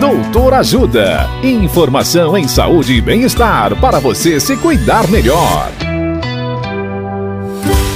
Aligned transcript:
Doutor 0.00 0.54
Ajuda. 0.54 1.28
Informação 1.42 2.34
em 2.34 2.48
saúde 2.48 2.94
e 2.94 3.02
bem-estar 3.02 3.78
para 3.78 3.98
você 3.98 4.40
se 4.40 4.56
cuidar 4.56 5.06
melhor. 5.10 5.70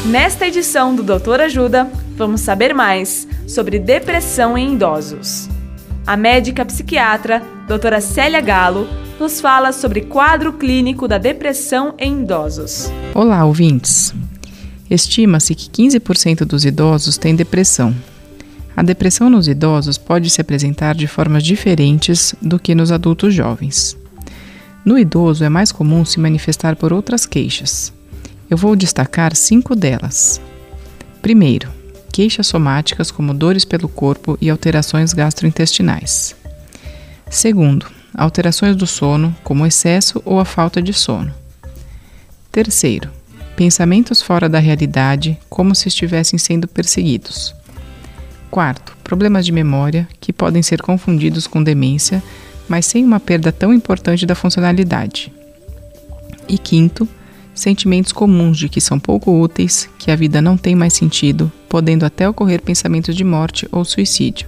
Nesta 0.04 0.46
edição 0.46 0.94
do 0.94 1.02
Doutor 1.02 1.40
Ajuda, 1.40 1.90
vamos 2.14 2.42
saber 2.42 2.74
mais 2.74 3.26
sobre 3.48 3.78
depressão 3.78 4.58
em 4.58 4.74
idosos. 4.74 5.48
A 6.06 6.14
médica 6.14 6.62
psiquiatra, 6.66 7.42
doutora 7.66 8.02
Célia 8.02 8.42
Galo, 8.42 8.86
nos 9.18 9.40
fala 9.40 9.72
sobre 9.72 10.02
quadro 10.02 10.52
clínico 10.52 11.08
da 11.08 11.16
depressão 11.16 11.94
em 11.98 12.20
idosos. 12.20 12.92
Olá, 13.14 13.46
ouvintes. 13.46 14.14
Estima-se 14.90 15.54
que 15.54 15.70
15% 15.70 16.44
dos 16.44 16.66
idosos 16.66 17.16
têm 17.16 17.34
depressão. 17.34 17.94
A 18.76 18.82
depressão 18.82 19.30
nos 19.30 19.46
idosos 19.46 19.96
pode 19.96 20.28
se 20.30 20.40
apresentar 20.40 20.94
de 20.94 21.06
formas 21.06 21.44
diferentes 21.44 22.34
do 22.42 22.58
que 22.58 22.74
nos 22.74 22.90
adultos 22.90 23.32
jovens. 23.32 23.96
No 24.84 24.98
idoso 24.98 25.44
é 25.44 25.48
mais 25.48 25.70
comum 25.70 26.04
se 26.04 26.18
manifestar 26.18 26.76
por 26.76 26.92
outras 26.92 27.24
queixas. 27.24 27.92
Eu 28.50 28.56
vou 28.56 28.76
destacar 28.76 29.34
cinco 29.34 29.74
delas. 29.74 30.40
Primeiro, 31.22 31.70
queixas 32.12 32.46
somáticas 32.46 33.10
como 33.10 33.32
dores 33.32 33.64
pelo 33.64 33.88
corpo 33.88 34.36
e 34.40 34.50
alterações 34.50 35.12
gastrointestinais. 35.12 36.36
Segundo, 37.30 37.86
alterações 38.14 38.76
do 38.76 38.86
sono, 38.86 39.34
como 39.42 39.66
excesso 39.66 40.20
ou 40.24 40.38
a 40.38 40.44
falta 40.44 40.82
de 40.82 40.92
sono. 40.92 41.32
Terceiro, 42.52 43.10
pensamentos 43.56 44.20
fora 44.20 44.48
da 44.48 44.58
realidade, 44.58 45.38
como 45.48 45.74
se 45.74 45.88
estivessem 45.88 46.38
sendo 46.38 46.68
perseguidos. 46.68 47.54
Quarto, 48.54 48.96
problemas 49.02 49.44
de 49.44 49.50
memória, 49.50 50.06
que 50.20 50.32
podem 50.32 50.62
ser 50.62 50.80
confundidos 50.80 51.44
com 51.44 51.60
demência, 51.60 52.22
mas 52.68 52.86
sem 52.86 53.04
uma 53.04 53.18
perda 53.18 53.50
tão 53.50 53.74
importante 53.74 54.24
da 54.24 54.36
funcionalidade. 54.36 55.32
E 56.48 56.56
quinto, 56.56 57.08
sentimentos 57.52 58.12
comuns 58.12 58.56
de 58.56 58.68
que 58.68 58.80
são 58.80 58.96
pouco 59.00 59.32
úteis, 59.40 59.90
que 59.98 60.08
a 60.08 60.14
vida 60.14 60.40
não 60.40 60.56
tem 60.56 60.76
mais 60.76 60.92
sentido, 60.92 61.50
podendo 61.68 62.06
até 62.06 62.28
ocorrer 62.28 62.62
pensamentos 62.62 63.16
de 63.16 63.24
morte 63.24 63.68
ou 63.72 63.84
suicídio. 63.84 64.46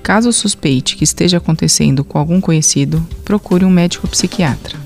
Caso 0.00 0.32
suspeite 0.32 0.94
que 0.94 1.02
esteja 1.02 1.38
acontecendo 1.38 2.04
com 2.04 2.16
algum 2.16 2.40
conhecido, 2.40 3.04
procure 3.24 3.64
um 3.64 3.70
médico 3.70 4.06
psiquiatra. 4.06 4.78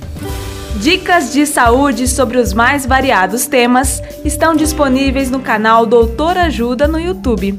Dicas 0.81 1.31
de 1.35 1.45
saúde 1.45 2.09
sobre 2.09 2.39
os 2.39 2.55
mais 2.55 2.87
variados 2.87 3.47
temas 3.47 4.01
estão 4.25 4.57
disponíveis 4.57 5.31
no 5.31 5.41
canal 5.41 5.85
Doutor 5.85 6.39
Ajuda 6.39 6.89
no 6.89 6.99
YouTube. 6.99 7.59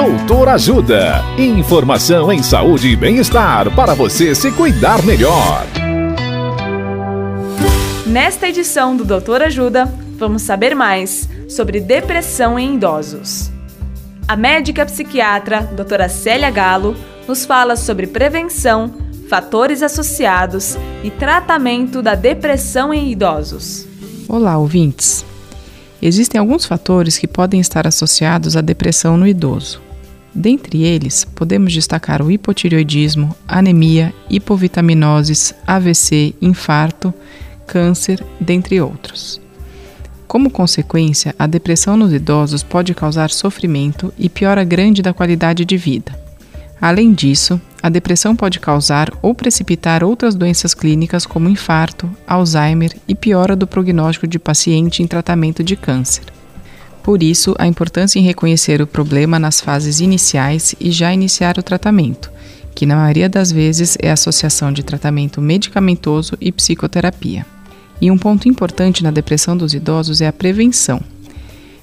Doutor 0.00 0.48
Ajuda. 0.48 1.22
Informação 1.36 2.32
em 2.32 2.42
saúde 2.42 2.88
e 2.88 2.96
bem-estar 2.96 3.70
para 3.76 3.92
você 3.92 4.34
se 4.34 4.50
cuidar 4.50 5.04
melhor. 5.04 5.66
Nesta 8.06 8.48
edição 8.48 8.96
do 8.96 9.04
Doutor 9.04 9.42
Ajuda, 9.42 9.84
vamos 10.16 10.40
saber 10.40 10.74
mais 10.74 11.28
sobre 11.50 11.80
depressão 11.80 12.58
em 12.58 12.76
idosos. 12.76 13.50
A 14.26 14.36
médica 14.36 14.86
psiquiatra, 14.86 15.60
doutora 15.76 16.08
Célia 16.08 16.50
Galo, 16.50 16.96
nos 17.28 17.44
fala 17.44 17.76
sobre 17.76 18.06
prevenção, 18.06 18.94
fatores 19.28 19.82
associados 19.82 20.78
e 21.04 21.10
tratamento 21.10 22.00
da 22.00 22.14
depressão 22.14 22.94
em 22.94 23.12
idosos. 23.12 23.86
Olá, 24.26 24.56
ouvintes. 24.56 25.26
Existem 26.00 26.38
alguns 26.38 26.64
fatores 26.64 27.18
que 27.18 27.28
podem 27.28 27.60
estar 27.60 27.86
associados 27.86 28.56
à 28.56 28.62
depressão 28.62 29.18
no 29.18 29.26
idoso. 29.26 29.89
Dentre 30.34 30.82
eles, 30.82 31.24
podemos 31.24 31.72
destacar 31.72 32.22
o 32.22 32.30
hipotireoidismo, 32.30 33.34
anemia, 33.48 34.14
hipovitaminoses, 34.28 35.54
AVC, 35.66 36.34
infarto, 36.40 37.12
câncer, 37.66 38.24
dentre 38.40 38.80
outros. 38.80 39.40
Como 40.28 40.48
consequência, 40.48 41.34
a 41.36 41.46
depressão 41.46 41.96
nos 41.96 42.12
idosos 42.12 42.62
pode 42.62 42.94
causar 42.94 43.30
sofrimento 43.30 44.14
e 44.16 44.28
piora 44.28 44.62
grande 44.62 45.02
da 45.02 45.12
qualidade 45.12 45.64
de 45.64 45.76
vida. 45.76 46.16
Além 46.80 47.12
disso, 47.12 47.60
a 47.82 47.88
depressão 47.88 48.36
pode 48.36 48.60
causar 48.60 49.12
ou 49.20 49.34
precipitar 49.34 50.04
outras 50.04 50.34
doenças 50.34 50.72
clínicas 50.72 51.26
como 51.26 51.48
infarto, 51.48 52.08
Alzheimer 52.26 52.96
e 53.08 53.14
piora 53.14 53.56
do 53.56 53.66
prognóstico 53.66 54.26
de 54.26 54.38
paciente 54.38 55.02
em 55.02 55.06
tratamento 55.06 55.64
de 55.64 55.74
câncer. 55.74 56.24
Por 57.02 57.22
isso, 57.22 57.54
a 57.58 57.66
importância 57.66 58.18
em 58.18 58.22
reconhecer 58.22 58.82
o 58.82 58.86
problema 58.86 59.38
nas 59.38 59.60
fases 59.60 60.00
iniciais 60.00 60.74
e 60.78 60.90
já 60.90 61.12
iniciar 61.12 61.58
o 61.58 61.62
tratamento, 61.62 62.30
que 62.74 62.84
na 62.84 62.96
maioria 62.96 63.28
das 63.28 63.50
vezes 63.50 63.96
é 64.00 64.10
a 64.10 64.14
associação 64.14 64.72
de 64.72 64.82
tratamento 64.82 65.40
medicamentoso 65.40 66.36
e 66.40 66.52
psicoterapia. 66.52 67.46
E 68.00 68.10
um 68.10 68.18
ponto 68.18 68.48
importante 68.48 69.02
na 69.02 69.10
depressão 69.10 69.56
dos 69.56 69.74
idosos 69.74 70.20
é 70.20 70.28
a 70.28 70.32
prevenção. 70.32 71.00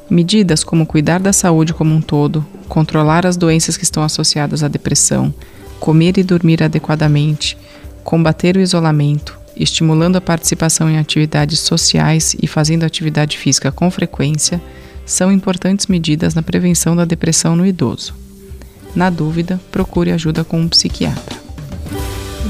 Medidas 0.10 0.64
como 0.64 0.86
cuidar 0.86 1.20
da 1.20 1.34
saúde 1.34 1.74
como 1.74 1.94
um 1.94 2.02
todo, 2.02 2.46
controlar 2.68 3.26
as 3.26 3.38
doenças 3.38 3.76
que 3.76 3.84
estão 3.84 4.04
associadas 4.04 4.64
à 4.64 4.68
depressão, 4.68 5.34
comer 5.80 6.18
e 6.18 6.24
dormir 6.24 6.64
adequadamente, 6.64 7.58
combater 8.04 8.56
o 8.56 8.62
isolamento, 8.62 9.38
estimulando 9.56 10.16
a 10.16 10.22
participação 10.22 10.90
em 10.90 10.98
atividades 10.98 11.60
sociais 11.60 12.36
e 12.42 12.48
fazendo 12.48 12.84
atividade 12.84 13.38
física 13.38 13.72
com 13.72 13.92
frequência, 13.92 14.62
são 15.08 15.32
importantes 15.32 15.88
medidas 15.88 16.36
na 16.36 16.44
prevenção 16.44 16.96
da 16.96 17.06
depressão 17.06 17.56
no 17.56 17.66
idoso. 17.66 18.14
Na 18.94 19.10
dúvida, 19.10 19.60
procure 19.72 20.12
ajuda 20.12 20.44
com 20.44 20.60
um 20.60 20.68
psiquiatra. 20.68 21.38